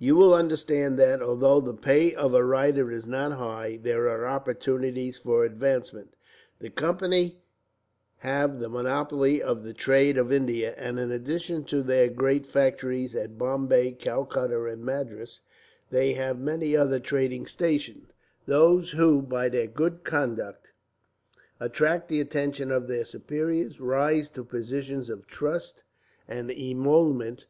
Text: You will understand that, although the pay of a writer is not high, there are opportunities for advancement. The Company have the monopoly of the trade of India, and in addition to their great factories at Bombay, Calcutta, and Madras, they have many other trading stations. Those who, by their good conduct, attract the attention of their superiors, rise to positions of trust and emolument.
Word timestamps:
You 0.00 0.16
will 0.16 0.34
understand 0.34 0.98
that, 0.98 1.22
although 1.22 1.60
the 1.60 1.72
pay 1.72 2.12
of 2.16 2.34
a 2.34 2.42
writer 2.44 2.90
is 2.90 3.06
not 3.06 3.34
high, 3.38 3.78
there 3.80 4.08
are 4.08 4.26
opportunities 4.26 5.18
for 5.18 5.44
advancement. 5.44 6.14
The 6.58 6.68
Company 6.68 7.44
have 8.26 8.58
the 8.58 8.68
monopoly 8.68 9.40
of 9.40 9.62
the 9.62 9.72
trade 9.72 10.18
of 10.18 10.32
India, 10.32 10.74
and 10.76 10.98
in 10.98 11.12
addition 11.12 11.62
to 11.66 11.84
their 11.84 12.08
great 12.08 12.44
factories 12.44 13.14
at 13.14 13.38
Bombay, 13.38 13.92
Calcutta, 13.92 14.64
and 14.64 14.84
Madras, 14.84 15.42
they 15.90 16.14
have 16.14 16.40
many 16.40 16.76
other 16.76 16.98
trading 16.98 17.46
stations. 17.46 18.10
Those 18.46 18.90
who, 18.90 19.22
by 19.22 19.48
their 19.48 19.68
good 19.68 20.02
conduct, 20.02 20.72
attract 21.60 22.08
the 22.08 22.20
attention 22.20 22.72
of 22.72 22.88
their 22.88 23.04
superiors, 23.04 23.78
rise 23.80 24.28
to 24.30 24.42
positions 24.42 25.08
of 25.08 25.28
trust 25.28 25.84
and 26.26 26.50
emolument. 26.50 27.46